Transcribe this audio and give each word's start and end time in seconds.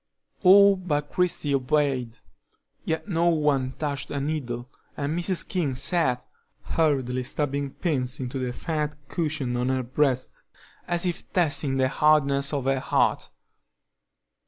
All 0.41 0.77
but 0.77 1.11
Christie 1.11 1.53
obeyed, 1.53 2.17
yet 2.85 3.07
no 3.07 3.25
one 3.27 3.73
touched 3.73 4.09
a 4.09 4.19
needle, 4.19 4.67
and 4.97 5.15
Mrs. 5.15 5.47
King 5.47 5.75
sat, 5.75 6.25
hurriedly 6.63 7.21
stabbing 7.21 7.69
pins 7.69 8.19
into 8.19 8.39
the 8.39 8.51
fat 8.51 8.95
cushion 9.09 9.55
on 9.55 9.69
her 9.69 9.83
breast, 9.83 10.41
as 10.87 11.05
if 11.05 11.31
testing 11.33 11.77
the 11.77 11.87
hardness 11.87 12.51
of 12.51 12.63
her 12.65 12.79
heart. 12.79 13.29